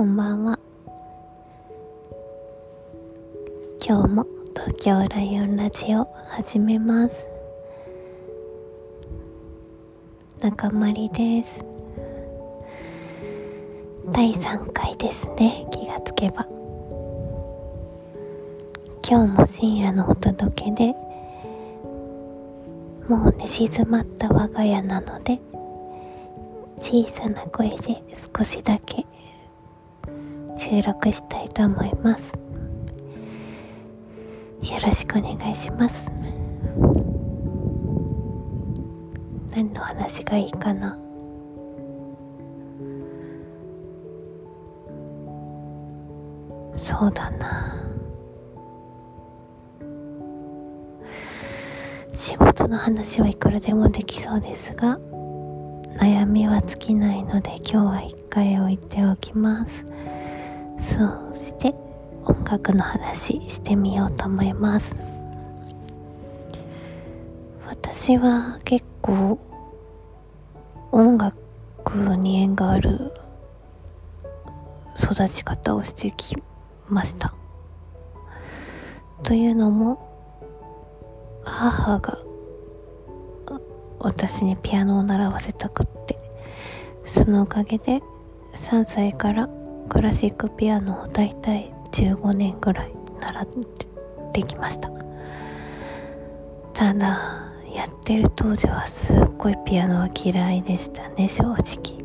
[0.00, 0.58] こんばんは。
[3.86, 7.26] 今日も東京ライオンラジオ始めます。
[10.40, 11.66] 中まりです。
[14.10, 15.66] 第3回ですね。
[15.70, 16.48] 気がつけば。
[19.06, 20.94] 今日も深夜のお届けで
[23.06, 25.38] もう寝静まった我が家なので
[26.78, 28.02] 小さな声で
[28.34, 29.04] 少しだけ
[30.60, 32.34] 収録したいと思います。
[32.34, 32.38] よ
[34.84, 36.12] ろしくお願いします。
[39.56, 41.00] 何の話がいいかな？
[46.76, 47.76] そうだな。
[52.12, 54.98] 仕事の話はいくらでもできそうですが
[55.96, 59.86] 悩みは尽きないので今日は一回置いておきます。
[60.80, 61.74] そして
[62.24, 64.96] 音楽の話してみようと思います。
[67.66, 69.38] 私は結構
[70.92, 71.36] 音楽
[72.16, 73.12] に縁がある
[74.96, 76.36] 育ち方をしてき
[76.88, 77.34] ました。
[79.22, 80.08] というのも
[81.44, 82.18] 母が
[83.98, 86.18] 私にピアノを習わせたくって
[87.04, 88.02] そのおかげで
[88.54, 89.48] 3歳から
[89.90, 93.46] クラシックピアノをだいたい15年ぐらい習っ
[94.32, 94.88] てきました。
[96.72, 101.98] ただやってる当時はすっごいピアノは嫌いでしたね正直。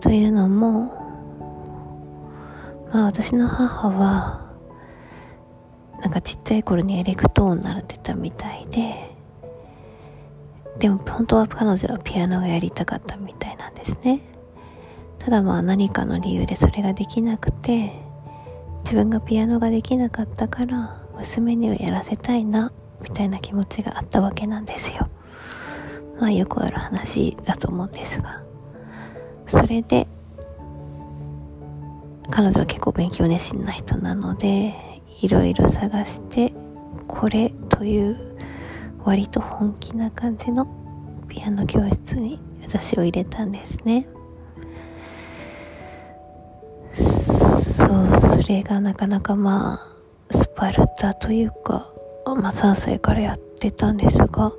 [0.00, 0.86] というのも
[2.92, 4.46] まあ私の母は
[6.00, 9.16] なんかちっちゃい頃にエレクトーン習ってたみたいで
[10.78, 14.35] でも本当は彼女はピアノがやりたかったみたいなんですね。
[15.26, 17.90] ただまあ何かの理由でそれができなくて
[18.84, 25.08] 自分がピアノができなかったから娘にはやらせたいなみたいな気持ちがあったわけなんですよ。
[26.20, 28.44] まあよくある話だと思うんですが。
[29.48, 30.06] それで
[32.30, 34.76] 彼女は結構勉強熱心な人なので
[35.20, 36.52] いろいろ探して
[37.08, 38.38] これという
[39.02, 40.68] 割と本気な感じの
[41.26, 44.06] ピアノ教室に私を入れたんですね。
[48.46, 49.96] れがなかなかまあ
[50.30, 51.90] スパルタというか、
[52.24, 54.52] まあ、3歳からやってたんですが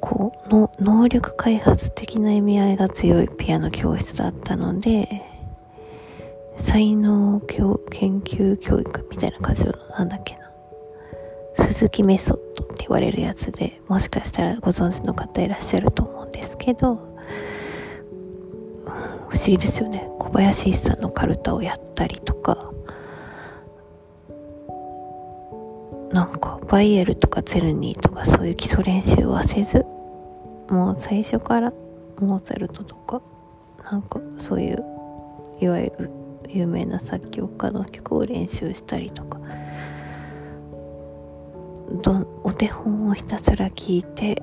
[0.00, 5.22] こうの能力開発的な意味合いが強いピアノ教室だったので
[6.56, 10.44] 才能研究教育みたいな感じのなんだっけな
[11.56, 17.14] 鈴木メソッドって言われるやつでもしかしたらご存知の方いらっしゃると思うんですけど、
[19.28, 20.08] 不思議ですよね。
[20.18, 22.73] 小林一さんのカルタをやったりとか。
[26.14, 29.84] なんかバイエルとかツェルニーとかそういう基礎練習はせず
[30.70, 31.72] もう最初から
[32.20, 33.20] モーツァルトとか
[33.82, 34.84] なんかそういう
[35.60, 36.10] いわゆる
[36.48, 39.40] 有名な作曲家の曲を練習したりとか
[42.04, 44.40] どお手本をひたすら聞いて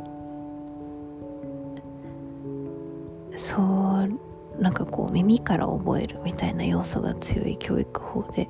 [3.38, 8.50] そうなんかこう耳から覚えるみたいな要素が強い教育法で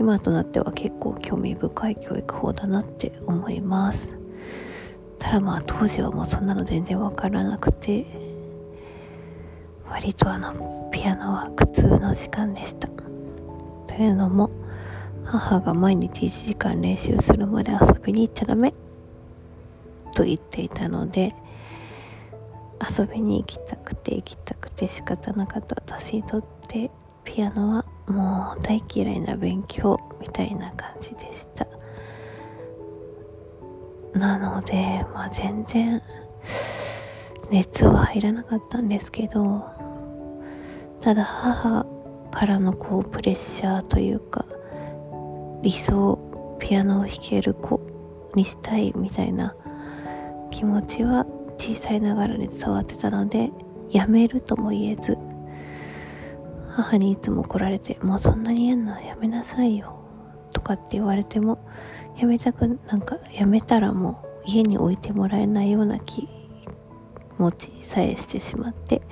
[0.00, 4.14] 今となっては結構興味深い教育法だなって思います。
[5.18, 8.06] ただまあ当時はもうそんなの全然わからなくて
[9.86, 12.88] 割とあのピアノは苦痛の時間でした。
[13.88, 14.50] というのも
[15.26, 18.72] 母が毎日1時間練習するまで遊びに行っちゃダメ
[20.14, 21.34] と言っていたので
[22.98, 26.90] 遊びに行きたくて行きたくて仕方なかった私にとって
[27.32, 31.66] ピアノはもう大嫌いな勉強みたいな感じでした。
[34.18, 36.02] なのでまあ全然
[37.48, 39.64] 熱は入らなかったんですけど
[41.00, 41.86] ただ母
[42.32, 44.44] からのこうプレッシャーというか
[45.62, 46.18] 理想
[46.58, 47.80] ピアノを弾ける子
[48.34, 49.54] にしたいみたいな
[50.50, 51.24] 気持ちは
[51.58, 53.52] 小さいながらに伝わってたので
[53.88, 55.16] やめるとも言えず
[56.70, 59.94] 母にいつも来られて「もうそんなに嫌ならやめなさいよ」
[60.52, 61.58] とかって言われても
[62.18, 66.28] やめたくなんかやめたらもう家に置いてもらえないような気
[67.38, 69.02] 持ちさえしてしまって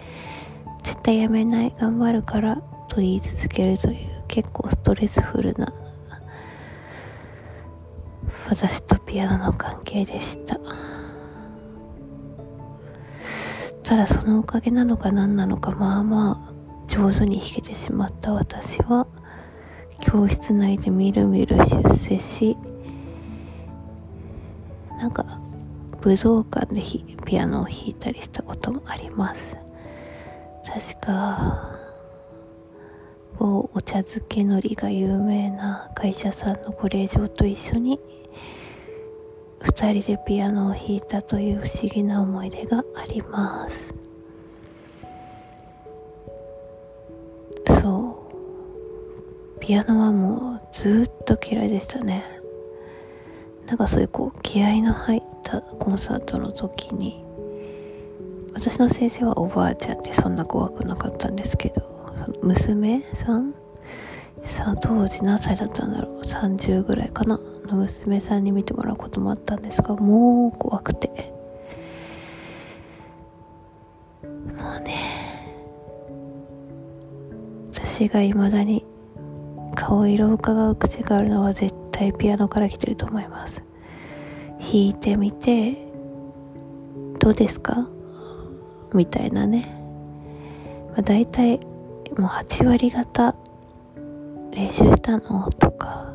[0.83, 5.73] 絶対やめない頑張るからと言い続けるという結構ストレスフルな
[8.49, 10.59] 私とピアノの関係でした。
[13.89, 16.58] ただそのおかげなのか何なのかまあまあ
[16.89, 19.07] 上手に弾けてしまった私は
[20.01, 22.57] 教室内でみるみる出世し
[24.99, 25.41] なんか
[26.01, 26.83] 武道館で
[27.27, 29.57] ピアノを弾いたりしたこともあります。
[30.65, 31.79] 確か
[33.39, 38.01] 某お茶漬けのりが有名な会社さんのご令嬢と一緒に
[39.61, 43.98] 2人でピアノを弾いたという不思議な思い出があります。
[49.69, 52.25] ピアノはもうずっと嫌いでしたね。
[53.67, 57.23] なんかそういうこう気合の入ったコンサートの時に
[58.55, 61.83] 私の先生はおばあちゃんでそんな怖くなかったんですけど
[62.43, 63.53] 娘さん
[64.43, 71.35] さあ当時何歳だったんだろう30ぐらいかなの娘さんに見てもらうこともあったんですがもう怖くて。
[74.23, 74.95] もうね
[77.75, 78.87] 私がいまだに
[79.89, 83.65] 顔色を伺う癖があるのは絶対ピアノから来てると思います。
[84.61, 85.79] 弾いてみて
[87.19, 87.89] どうですか？
[88.93, 89.81] みたいなね、
[90.91, 91.61] まあ、大体
[92.19, 93.35] もう8割方
[94.51, 95.49] 練習したの？
[95.53, 96.13] とか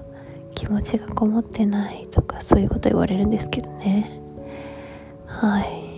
[0.53, 2.07] 気持ちがこもってない？
[2.11, 4.21] とかそういうこと言われるんですけどね。
[5.25, 5.89] はい。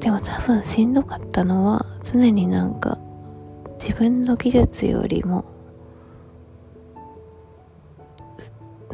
[0.00, 2.98] でも多分しんどかったのは常になんか
[3.86, 5.44] 自分の技術よりも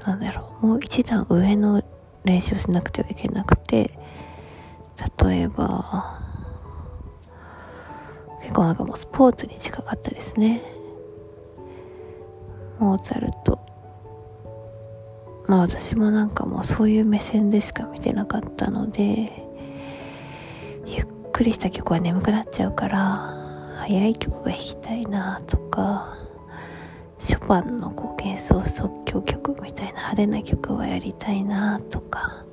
[0.05, 1.83] なんだろうもう一段上の
[2.25, 3.99] 練習をしなくてはいけなくて
[5.25, 6.21] 例えば
[8.43, 10.63] 結構なんかもうスポーツに近かったですね。
[12.79, 13.61] モーツァルト。
[15.47, 19.47] まあ私もなんかもうそういう目線でしか見てなかったので
[20.85, 23.42] ゆっくりした曲は眠くなっちゃうから
[23.83, 26.17] 早い曲が弾きたいなとか
[27.19, 32.45] ショパンのこう幻想即興曲みたいな派手な曲はやりたいなとか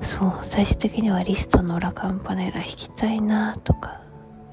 [0.00, 4.00] そう最終的にはリストのラカンパネラ弾きたいなとか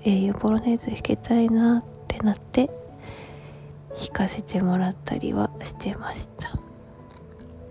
[0.04, 2.72] 英雄ボロネーズ弾きたいなってなって
[3.96, 6.58] 弾かせてもらったりはしてました。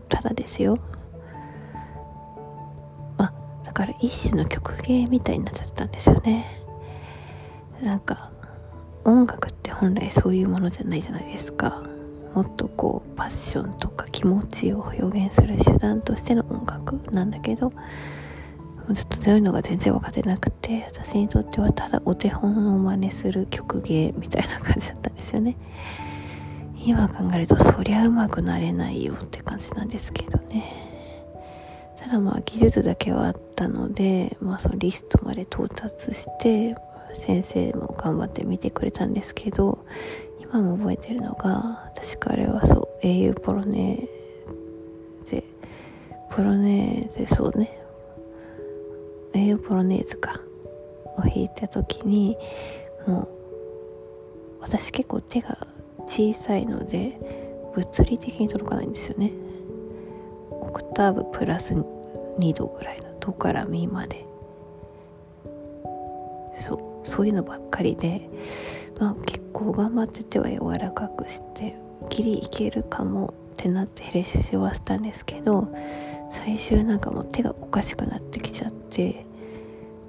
[0.08, 0.78] ただですよ。
[3.19, 3.32] まあ
[3.64, 6.62] だから一種の曲芸みたいになっちゃったんですよね。
[7.82, 8.31] なんか
[9.05, 11.82] 音楽って本来そういうものじゃないじゃないですか。
[12.34, 25.56] もっとこうパッションとか気持ちを表現する手段としての音楽なんだけどちょっとそういうのが全然分かってなくて私にとってはただお手本を真似する曲芸みたいな感じだったんですよね。
[26.85, 30.90] 今考えるとそりゃうまくなれないよって感じなんですけどね。
[32.02, 36.75] ただまあ技術だけはあったのでまあそのリストまで到達して
[37.14, 39.85] 先生も頑張って見てくれたんですけど
[40.41, 45.44] 今も覚えてるのが確かあれはそう英雄ポロネーゼ。
[46.31, 47.79] ポロネーゼそうね。
[49.35, 50.41] 英雄ポロネーズか。
[51.17, 52.37] を弾いた時に
[53.06, 53.29] もう
[54.61, 55.59] 私結構手が
[56.06, 57.19] 小さいので
[57.75, 59.32] 物理的に届かないんですよね。
[60.50, 64.25] オクターブプラス2度ぐらいのドからミまで。
[66.54, 66.91] そう。
[67.04, 68.28] そういうのばっかりで、
[69.00, 71.76] まあ、結構頑張って手は柔らかくして
[72.09, 75.68] ギリいけるかもってなって練習しはしたんですけど
[76.30, 79.26] 最終なんかもう手がおかしくなってきちゃって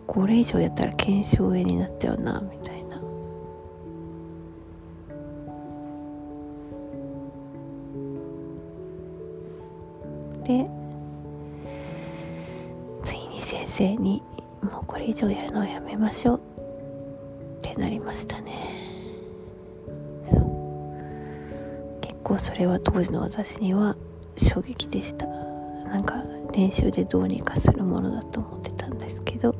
[0.08, 3.02] これ以上やったら腱鞘炎になっちゃうなみたいな。
[10.44, 10.70] で
[13.02, 14.22] ついに先生に
[14.62, 16.53] もうこれ以上やるのはやめましょう。
[17.76, 18.52] なりましたね。
[20.32, 22.02] そう。
[22.02, 23.96] 結構それは当時の私には
[24.38, 25.26] 衝撃でした。
[25.28, 29.54] なんか練習でどうにかするものだと思ってたんですけど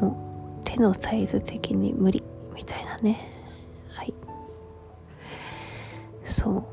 [0.00, 2.22] もう手のサイズ的に無理
[2.54, 3.30] みたいなね。
[3.90, 4.14] はい。
[6.24, 6.64] そう。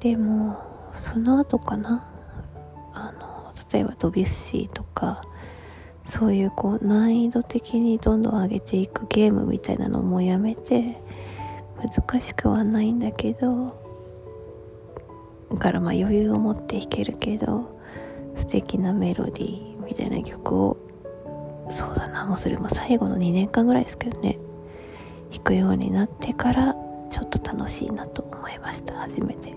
[0.00, 0.60] でも
[0.96, 2.12] その後かな。
[2.92, 5.22] あの例えばドビュッシーとか
[6.06, 11.00] そういうこう難易度的にどんどん上げていくゲームみたいなのもやめて
[11.76, 13.76] 難しくはないんだけど
[15.50, 17.76] だからまあ余裕を持って弾けるけど
[18.36, 20.76] 素敵なメロディーみたいな曲を
[21.70, 24.38] そうだなもうそれも最後の2年間ぐらいですけどね
[25.32, 26.76] 弾くようになってから
[27.10, 29.52] ちょっと楽しいなと思いました初めて。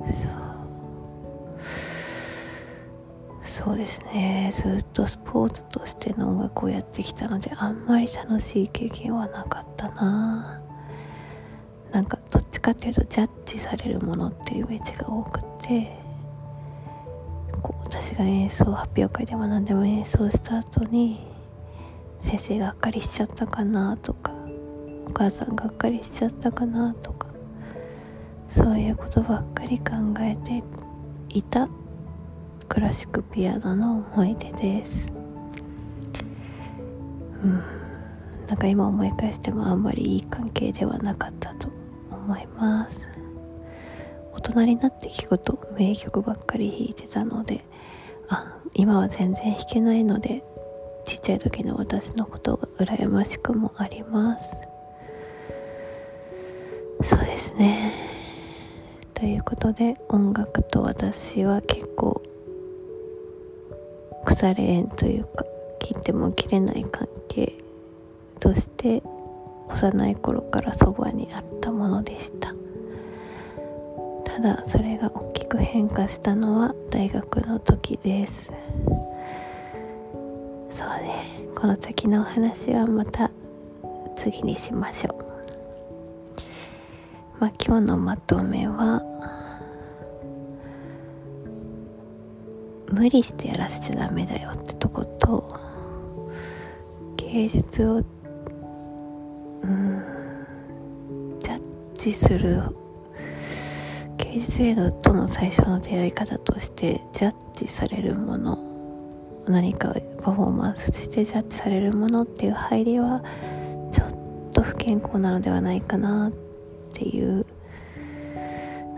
[0.00, 0.53] そう。
[3.44, 4.50] そうですね。
[4.52, 10.62] ずっとスポーツとしての音楽をやってきたのであんまり楽しい経験はなかったな。
[11.92, 15.96] なんかどっちかっていうとジャッジされるものっていうイメージが多くて
[17.62, 21.20] こう私が演奏発表会でも何でも演奏した後に
[22.20, 24.32] 先生がっかりしちゃったかなとか
[25.06, 27.28] お母さんがっかりしちゃったかなとか
[28.48, 30.64] そういうことばっかり考えて
[31.28, 31.68] いた
[32.74, 35.06] クラシックピアノの思い出です。
[37.44, 37.62] うん。
[38.48, 41.68] なんか今思い返してもあんまりいい関係ではなかったと
[42.10, 43.08] 思います。
[44.32, 47.64] 大人になって聞くと名曲ばっかり弾いてたので
[48.28, 50.42] あ今は全然弾けないので
[51.04, 54.56] ちっちゃい時の私のことが羨ましくもあります。
[57.04, 57.92] そうですね。
[59.14, 62.20] ということで音楽と私は結構
[64.34, 65.44] 腐れ縁というか
[65.78, 67.54] 切っても切れない関係
[68.40, 69.02] として
[69.68, 72.52] 幼い頃からそばにあったものでした。
[74.24, 78.50] ただそれが大きく変化したのは大学の時です。
[80.70, 81.44] そうね。
[81.54, 83.30] この先のお話はまた
[84.16, 85.24] 次にしましょう。
[87.40, 89.02] まあ今日のまとめは
[92.94, 95.52] 無理してやらせちゃダメだよってとこと
[97.16, 97.96] 芸術を
[99.62, 100.04] うん
[101.40, 101.62] ジャッ
[101.94, 102.62] ジする
[104.18, 108.58] 芸術へのとの最初の出会い方としてジャッジされるもの
[109.48, 113.24] 何かパフォーマンスしてジャッジされるものっていう入りは
[113.90, 116.32] ちょっと不健康なのではないかなっ
[116.92, 117.44] ていう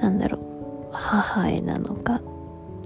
[0.00, 2.20] なんだろう母へなのか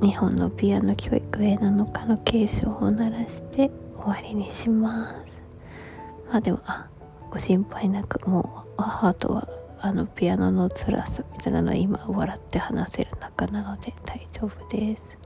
[0.03, 5.43] 日本のピアノ教育へなのかの継承を鳴らして終わりにします。
[6.29, 6.89] まあでもあ
[7.31, 15.19] ご心配なくもう母とはあのピアノの辛さみたいなのは今笑って話せる仲なので大丈夫です。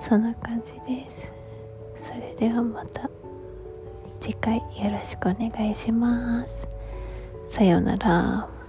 [0.00, 1.32] そんな感じです。
[1.96, 3.08] それではまた
[4.18, 6.66] 次回よろしくお願いします。
[7.48, 8.59] さようなら。